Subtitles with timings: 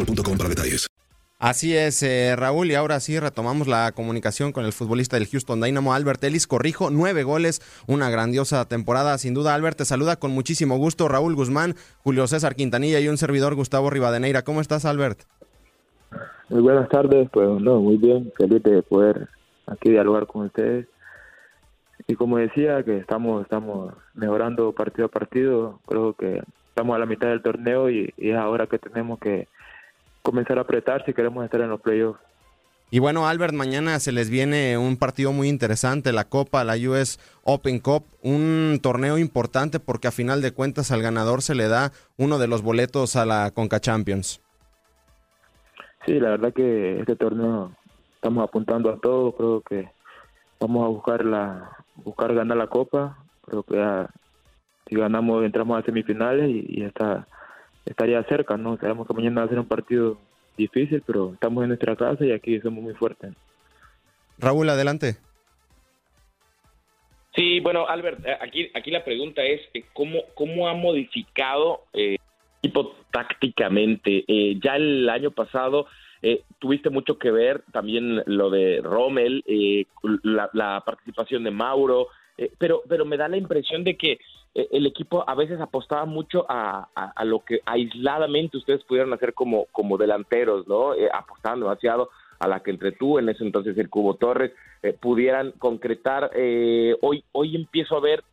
[0.00, 0.86] boostmobile.com para detalles.
[1.38, 5.62] Así es, eh, Raúl, y ahora sí retomamos la comunicación con el futbolista del Houston
[5.62, 10.32] Dynamo, Albert Ellis Corrijo, nueve goles, una grandiosa temporada, sin duda, Albert, te saluda con
[10.32, 14.42] muchísimo gusto Raúl Guzmán, Julio César Quintanilla y un servidor Gustavo Rivadeneira.
[14.42, 15.20] ¿Cómo estás, Albert?
[16.50, 19.26] Muy buenas tardes, pues no, muy bien, feliz de poder
[19.66, 20.88] aquí dialogar con ustedes.
[22.06, 27.06] Y como decía, que estamos, estamos mejorando partido a partido, creo que estamos a la
[27.06, 29.48] mitad del torneo y, y es ahora que tenemos que
[30.22, 32.20] comenzar a apretar si queremos estar en los playoffs.
[32.92, 37.20] Y bueno, Albert, mañana se les viene un partido muy interesante, la Copa, la US
[37.44, 41.92] Open Cup, un torneo importante porque a final de cuentas al ganador se le da
[42.16, 44.42] uno de los boletos a la Conca Champions.
[46.04, 47.70] Sí, la verdad que este torneo
[48.16, 49.88] estamos apuntando a todo, creo que
[50.58, 54.08] vamos a buscar la buscar ganar la Copa, creo que ya,
[54.88, 57.28] si ganamos entramos a semifinales y, y está
[57.86, 58.76] estaría cerca, ¿no?
[58.78, 60.18] Sabemos que mañana va a ser un partido
[60.56, 63.32] difícil, pero estamos en nuestra casa y aquí somos muy fuertes.
[64.38, 65.16] Raúl, adelante.
[67.34, 72.16] Sí, bueno, Albert, eh, aquí, aquí la pregunta es eh, cómo, cómo ha modificado eh,
[72.16, 74.24] el equipo tácticamente.
[74.26, 75.86] Eh, ya el año pasado
[76.22, 79.86] eh, tuviste mucho que ver también lo de Rommel, eh,
[80.22, 84.18] la, la participación de Mauro, eh, pero, pero me da la impresión de que
[84.54, 89.66] el equipo a veces apostaba mucho a, a, lo que aisladamente ustedes pudieron hacer como,
[89.66, 90.94] como delanteros, ¿no?
[90.94, 91.08] Eh,
[91.54, 94.52] demasiado a la que entre tú, en ese entonces el Cubo Torres,
[94.82, 96.30] eh, pudieran concretar.
[96.34, 98.24] Eh, hoy, hoy empiezo a ver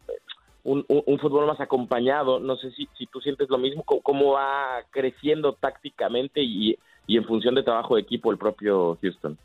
[0.63, 2.39] un, un, un fútbol más acompañado.
[2.39, 7.17] No sé si, si tú sientes lo mismo, cómo, cómo va creciendo tácticamente y, y
[7.17, 9.37] en función de trabajo de equipo el propio Houston.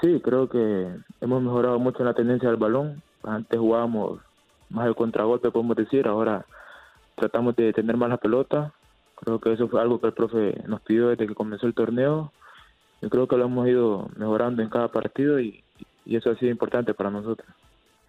[0.00, 0.88] Sí, creo que
[1.20, 3.02] hemos mejorado mucho en la tendencia del balón.
[3.22, 4.20] Antes jugábamos
[4.70, 6.06] más el contragolpe, podemos decir.
[6.06, 6.46] Ahora
[7.16, 8.72] tratamos de tener más la pelota.
[9.16, 12.32] Creo que eso fue algo que el profe nos pidió desde que comenzó el torneo.
[13.02, 15.62] Yo creo que lo hemos ido mejorando en cada partido y,
[16.04, 17.48] y eso ha sido importante para nosotros.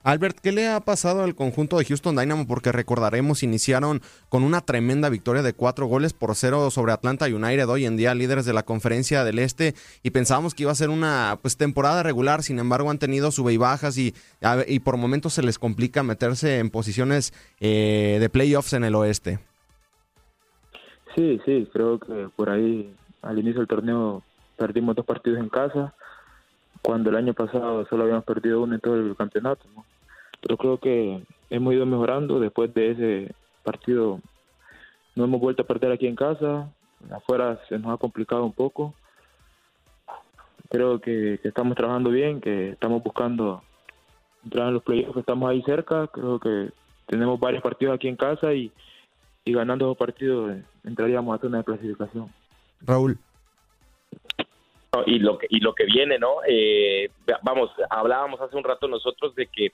[0.04, 2.48] Albert, ¿qué le ha pasado al conjunto de Houston Dynamo?
[2.48, 7.70] Porque recordaremos, iniciaron con una tremenda victoria de cuatro goles por cero sobre Atlanta United,
[7.70, 10.90] hoy en día líderes de la conferencia del Este, y pensábamos que iba a ser
[10.90, 14.16] una pues temporada regular, sin embargo han tenido sube y bajas y,
[14.68, 19.40] y por momentos se les complica meterse en posiciones eh, de playoffs en el Oeste.
[21.16, 22.92] Sí, sí, creo que por ahí
[23.22, 24.24] al inicio del torneo
[24.58, 25.94] perdimos dos partidos en casa,
[26.82, 29.66] cuando el año pasado solo habíamos perdido uno en todo el campeonato.
[29.76, 29.86] ¿no?
[30.42, 34.20] Pero creo que hemos ido mejorando después de ese partido.
[35.16, 36.72] No hemos vuelto a perder aquí en casa,
[37.12, 38.94] afuera se nos ha complicado un poco.
[40.70, 43.62] Creo que, estamos trabajando bien, que estamos buscando
[44.44, 46.08] entrar en los playoffs, estamos ahí cerca.
[46.08, 46.72] Creo que
[47.08, 48.72] tenemos varios partidos aquí en casa y,
[49.46, 52.32] ganando dos partidos entraríamos a zona de clasificación.
[52.82, 53.20] Raúl.
[55.06, 56.38] Y lo que y lo que viene, ¿no?
[56.46, 57.10] Eh,
[57.44, 59.72] vamos, hablábamos hace un rato nosotros de que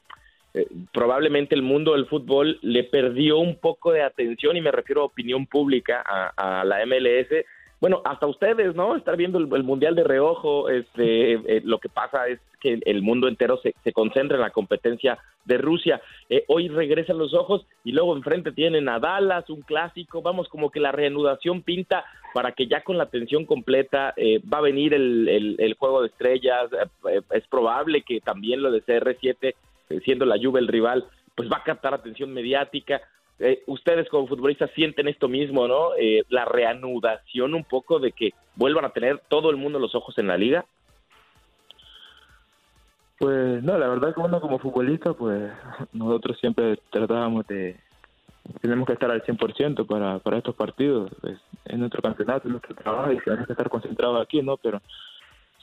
[0.54, 5.02] eh, probablemente el mundo del fútbol le perdió un poco de atención y me refiero
[5.02, 7.46] a opinión pública a, la MLS.
[7.81, 8.96] Bueno, hasta ustedes, ¿no?
[8.96, 13.28] Estar viendo el, mundial de reojo, este, eh, lo que pasa es que el mundo
[13.28, 16.02] entero se, concentra en la competencia de Rusia.
[16.30, 20.22] Eh, hoy regresan los ojos y luego enfrente tienen a Dallas, un clásico.
[20.22, 22.06] Vamos, como que la reanudación pinta
[22.38, 24.13] para que ya con la atención completa
[24.54, 26.69] va a venir el, el, el juego de estrellas.
[27.31, 29.56] es probable que también lo de CR7
[29.89, 31.06] eh, siendo la Juve el rival,
[31.36, 33.01] pues va a captar atención mediática.
[33.39, 35.95] Eh, ustedes como futbolistas sienten esto mismo, ¿no?
[35.98, 40.18] Eh, la reanudación un poco de que vuelvan a tener todo el mundo los ojos
[40.18, 40.66] en la liga.
[43.19, 45.51] Pues no, la verdad que uno como futbolista, pues
[45.94, 47.78] nosotros siempre tratábamos de,
[48.62, 51.12] tenemos que estar al 100% para, para estos partidos,
[51.66, 54.58] es nuestro campeonato, es nuestro trabajo y tenemos que estar concentrados aquí, ¿no?
[54.58, 54.82] Pero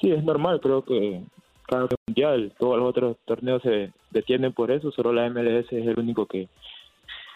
[0.00, 1.22] sí, es normal, creo que
[1.66, 5.98] cada mundial, todos los otros torneos se detienen por eso, solo la MLS es el
[5.98, 6.48] único que,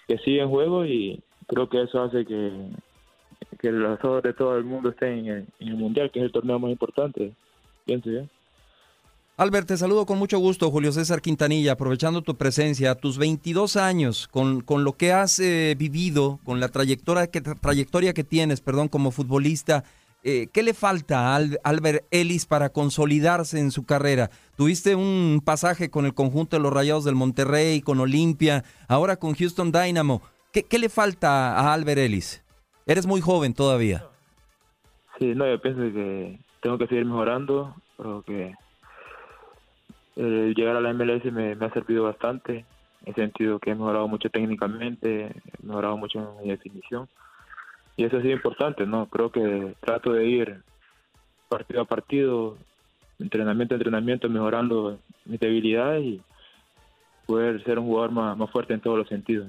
[0.06, 2.52] que sigue en juego y creo que eso hace que,
[3.58, 6.58] que los ojos de todo el mundo estén en el, mundial, que es el torneo
[6.58, 7.32] más importante,
[7.84, 8.22] pienso yo.
[9.38, 14.26] Albert, te saludo con mucho gusto, Julio César Quintanilla, aprovechando tu presencia, tus 22 años,
[14.26, 18.88] con, con lo que has eh, vivido, con la trayectoria que, trayectoria que tienes, perdón,
[18.88, 19.84] como futbolista,
[20.24, 24.28] eh, ¿qué le falta a Albert Ellis para consolidarse en su carrera?
[24.56, 29.36] Tuviste un pasaje con el conjunto de los Rayados del Monterrey, con Olimpia, ahora con
[29.36, 30.20] Houston Dynamo.
[30.52, 32.44] ¿Qué, le falta a Albert Ellis?
[32.86, 34.04] Eres muy joven todavía.
[35.20, 38.52] Sí, no, yo pienso que tengo que seguir mejorando, pero que
[40.24, 42.64] llegar a la MLS me, ha servido bastante,
[43.02, 47.08] en el sentido que he mejorado mucho técnicamente, he mejorado mucho en mi definición
[47.96, 49.06] y eso ha sido importante, ¿no?
[49.06, 50.62] Creo que trato de ir
[51.48, 52.56] partido a partido,
[53.18, 56.22] entrenamiento a entrenamiento, mejorando mis debilidades y
[57.26, 59.48] poder ser un jugador más, más fuerte en todos los sentidos.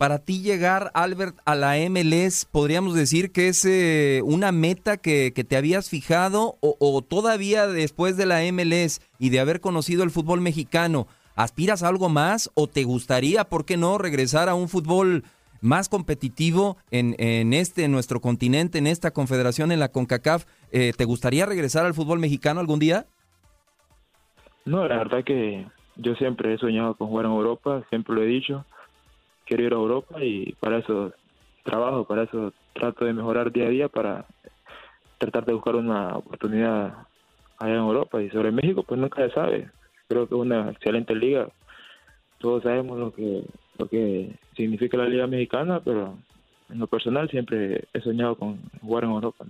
[0.00, 5.34] Para ti llegar, Albert, a la MLS, ¿podríamos decir que es eh, una meta que,
[5.34, 10.10] que, te habías fijado o, todavía después de la MLS y de haber conocido el
[10.10, 11.06] fútbol mexicano,
[11.36, 15.22] aspiras a algo más o te gustaría, por qué no, regresar a un fútbol
[15.60, 20.46] más competitivo en, en este nuestro continente, en esta confederación, en la CONCACAF.
[20.72, 23.04] Eh, ¿Te gustaría regresar al fútbol mexicano algún día?
[24.64, 28.26] No, la verdad que yo siempre he soñado con jugar en Europa, siempre lo he
[28.26, 28.64] dicho.
[29.50, 31.12] Quiero ir a Europa y para eso
[31.64, 34.24] trabajo, para eso trato de mejorar día a día para
[35.18, 36.94] tratar de buscar una oportunidad
[37.58, 38.22] allá en Europa.
[38.22, 39.68] Y sobre México, pues nunca se sabe.
[40.06, 41.48] Creo que es una excelente liga.
[42.38, 43.42] Todos sabemos lo que
[43.76, 46.16] lo que significa la Liga Mexicana, pero
[46.68, 49.44] en lo personal siempre he soñado con jugar en Europa.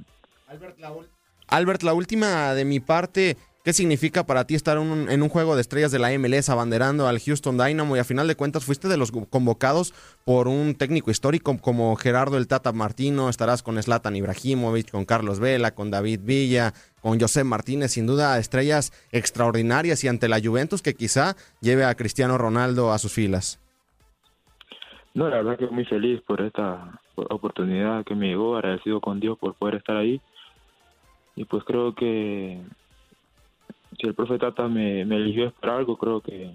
[1.46, 5.60] Albert, la, última de mi parte, ¿qué significa para ti estar en un juego de
[5.60, 8.96] estrellas de la MLS abanderando al Houston Dynamo y a final de cuentas fuiste de
[8.96, 9.92] los convocados
[10.24, 15.40] por un técnico histórico como Gerardo el Tata Martino, estarás con Zlatan Ibrahimovic, con Carlos
[15.40, 16.72] Vela, con David Villa,
[17.02, 21.94] con José Martínez, sin duda estrellas extraordinarias y ante la Juventus que quizá lleve a
[21.94, 23.60] Cristiano Ronaldo a sus filas.
[25.14, 29.36] No, la verdad que muy feliz por esta oportunidad que me llegó, agradecido con Dios
[29.38, 30.20] por poder estar ahí.
[31.34, 32.60] Y pues creo que
[34.00, 36.50] si el profe Tata me, eligió para algo, creo que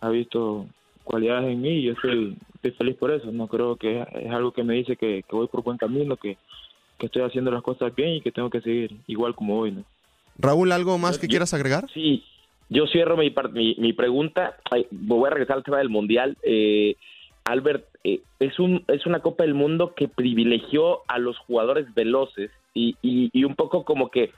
[0.00, 0.66] ha visto
[1.04, 2.36] cualidades en mí y yo estoy,
[2.78, 3.30] feliz por eso.
[3.32, 6.36] No creo que es algo que me dice que, voy por buen camino, que,
[6.98, 9.72] que, estoy haciendo las cosas bien y que tengo que seguir igual como hoy.
[9.72, 9.84] ¿no?
[10.38, 11.86] Raúl, ¿algo más que quieras agregar?
[11.92, 12.24] Sí,
[12.68, 13.34] yo cierro mi,
[13.78, 14.56] mi, pregunta,
[14.90, 16.36] voy a regresar al tema del Mundial.
[16.42, 16.96] Eh,
[17.44, 22.50] Albert, eh, es, un, es una Copa del Mundo que privilegió a los jugadores veloces
[22.72, 24.30] y, y, un poco como que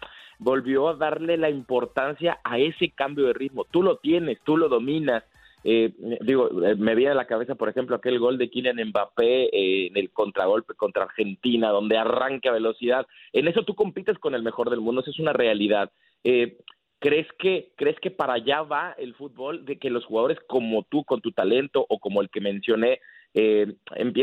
[0.43, 3.65] volvió a darle la importancia a ese cambio de ritmo.
[3.71, 5.25] Tú lo tienes, tú lo dominas.
[5.65, 9.97] Eh, digo, me viene a la cabeza, por ejemplo, aquel gol de Kylian Mbappé en
[9.97, 13.07] el contragolpe contra Argentina, donde arranca velocidad.
[13.33, 15.91] En eso tú compites con el mejor del mundo, eso es una realidad.
[16.25, 16.59] Eh,
[17.03, 21.03] ¿Crees que, ¿Crees que para allá va el fútbol de que los jugadores como tú,
[21.03, 23.01] con tu talento o como el que mencioné,
[23.35, 23.75] eh,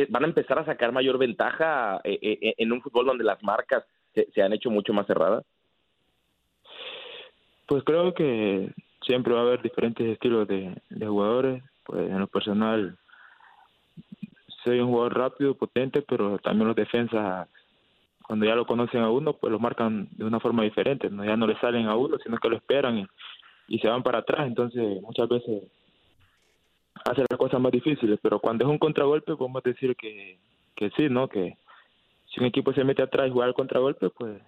[0.08, 3.84] van a empezar a sacar mayor ventaja eh, eh, en un fútbol donde las marcas
[4.14, 5.44] se, han hecho mucho más cerradas?
[7.70, 8.74] Pues creo que
[9.06, 11.62] siempre va a haber diferentes estilos de, jugadores.
[11.84, 12.98] Pues en lo personal,
[14.64, 17.48] soy un jugador rápido, potente, pero también los defensas
[18.24, 21.24] cuando ya lo conocen a uno, pues lo marcan de una forma diferente, ¿no?
[21.24, 23.08] ya no le salen a uno, sino que lo esperan
[23.68, 24.48] y, se van para atrás.
[24.48, 25.64] Entonces, muchas veces
[27.06, 30.40] hace las cosas más difíciles, pero cuando es un contragolpe podemos decir que,
[30.76, 31.28] que sí, ¿no?
[31.28, 31.56] Que
[32.34, 34.42] si un equipo se mete atrás y juega al contragolpe, pues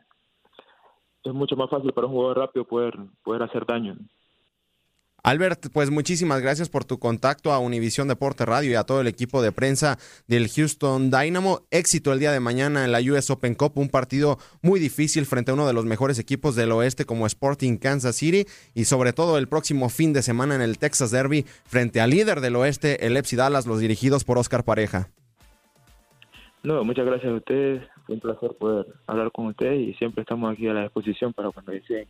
[1.24, 3.96] es mucho más fácil para un jugador rápido poder, poder hacer daño.
[5.24, 9.08] Albert, pues muchísimas gracias por tu contacto a Univisión Deporte Radio y a todo el
[9.08, 11.62] equipo de prensa del Houston Dynamo.
[11.70, 15.51] Éxito el día de mañana en la US Open Cup, un partido muy difícil frente
[15.51, 19.38] a uno de los mejores equipos del oeste como Sporting Kansas City y sobre todo
[19.38, 23.16] el próximo fin de semana en el Texas Derby frente al líder del oeste, el
[23.16, 25.12] Epsi Dallas, los dirigidos por Oscar Pareja.
[26.63, 27.84] No, muchas gracias a ustedes.
[28.06, 31.50] Fue un placer poder hablar con ustedes y siempre estamos aquí a la disposición para
[31.51, 32.08] cuando deseen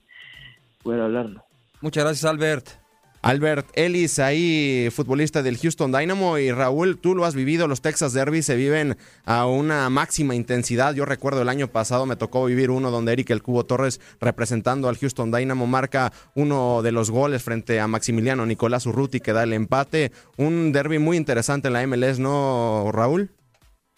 [0.83, 1.43] poder hablarnos.
[1.81, 2.81] Muchas gracias, Albert.
[3.23, 8.13] Albert Ellis, ahí futbolista del Houston Dynamo y Raúl, tú lo has vivido, los Texas
[8.13, 10.95] Derby se viven a una máxima intensidad.
[10.95, 14.89] Yo recuerdo el año pasado me tocó vivir uno donde Eric El Cubo Torres representando
[14.89, 19.43] al Houston Dynamo marca uno de los goles frente a Maximiliano Nicolás Urruti que da
[19.43, 20.11] el empate.
[20.37, 23.29] Un derby muy interesante en la MLS, ¿no, Raúl?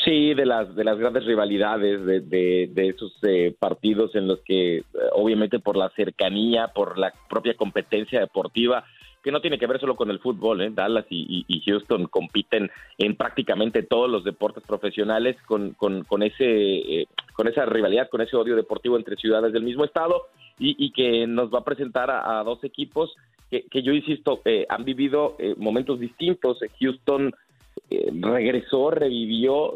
[0.04, 2.20] Sí, de las de las grandes rivalidades, de,
[2.68, 4.84] de, esos eh, partidos en los que, eh,
[5.14, 8.84] obviamente, por la cercanía, por la propia competencia deportiva,
[9.24, 10.72] que no tiene que ver solo con el fútbol, ¿eh?
[10.74, 17.48] Dallas y, Houston compiten en prácticamente todos los deportes profesionales con, con, ese, eh, con
[17.48, 20.24] esa rivalidad, con ese odio deportivo entre ciudades del mismo estado
[20.60, 23.16] y, que nos va a presentar a, dos equipos
[23.50, 26.60] que, que yo insisto, eh, han vivido momentos distintos.
[26.82, 27.34] Houston
[27.90, 29.76] regresó, revivió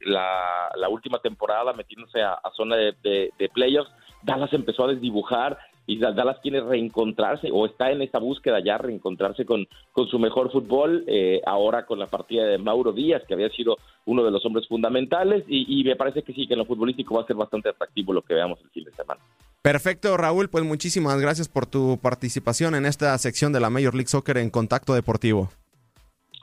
[0.00, 3.90] la, la, última temporada metiéndose a, zona de, playoffs.
[4.22, 5.58] Dallas empezó a desdibujar,
[5.88, 10.52] y Dallas quiere reencontrarse o está en esa búsqueda ya, reencontrarse con, con su mejor
[10.52, 14.44] fútbol, eh, ahora con la partida de Mauro Díaz, que había sido uno de los
[14.44, 17.70] hombres fundamentales, y, me parece que sí, que en lo futbolístico va a ser bastante
[17.70, 19.20] atractivo lo que veamos el fin de semana.
[19.62, 24.08] Perfecto, Raúl, pues muchísimas gracias por tu participación en esta sección de la Major League
[24.08, 25.48] Soccer en Contacto Deportivo.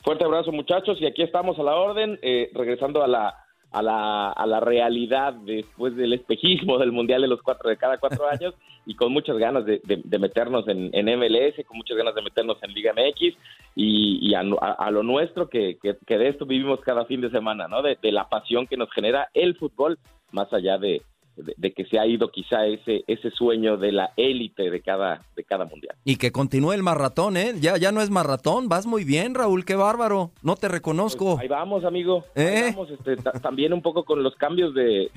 [0.05, 3.35] Fuerte abrazo muchachos y aquí estamos a la orden, eh, regresando a la
[3.71, 7.97] a la, a la realidad después del espejismo del Mundial de los cuatro de cada
[7.97, 8.53] cuatro años
[8.85, 9.81] y con muchas ganas de,
[10.19, 13.35] meternos en, MLS, con muchas ganas de meternos en Liga MX
[13.75, 14.43] y, a,
[14.91, 17.81] lo nuestro que, que, de esto vivimos cada fin de semana, ¿no?
[17.81, 19.97] de la pasión que nos genera el fútbol
[20.31, 21.01] más allá de,
[21.35, 25.43] de, que se ha ido quizá ese ese sueño de la élite de cada de
[25.43, 25.95] cada mundial.
[26.03, 27.53] Y que continúe el maratón, ¿eh?
[27.59, 30.31] Ya ya no es maratón, vas muy bien, Raúl, qué bárbaro.
[30.41, 31.35] No te reconozco.
[31.35, 32.23] Pues ahí vamos, amigo.
[32.35, 32.73] ¿Eh?
[32.75, 35.09] vamos, este, también un poco con los cambios de,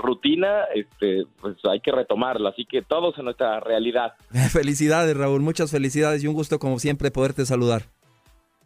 [0.00, 4.14] rutina, este, pues hay que retomarlo, así que todos en nuestra realidad.
[4.52, 7.82] Felicidades, Raúl, muchas felicidades y un gusto como siempre poderte saludar.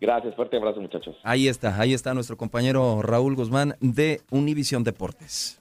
[0.00, 1.16] Gracias, fuerte abrazo muchachos.
[1.24, 5.60] Ahí está, ahí está nuestro compañero Raúl Guzmán de Univisión Deportes.